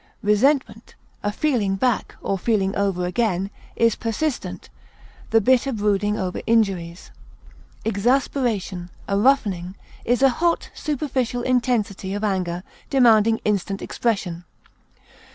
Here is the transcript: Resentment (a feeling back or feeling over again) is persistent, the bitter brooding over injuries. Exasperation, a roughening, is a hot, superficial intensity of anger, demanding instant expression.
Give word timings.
Resentment 0.23 0.95
(a 1.21 1.31
feeling 1.31 1.75
back 1.75 2.15
or 2.23 2.35
feeling 2.39 2.75
over 2.75 3.05
again) 3.05 3.51
is 3.75 3.93
persistent, 3.95 4.67
the 5.29 5.39
bitter 5.39 5.71
brooding 5.71 6.17
over 6.17 6.41
injuries. 6.47 7.11
Exasperation, 7.85 8.89
a 9.07 9.15
roughening, 9.15 9.75
is 10.03 10.23
a 10.23 10.29
hot, 10.41 10.71
superficial 10.73 11.43
intensity 11.43 12.15
of 12.15 12.23
anger, 12.23 12.63
demanding 12.89 13.39
instant 13.45 13.79
expression. 13.79 14.43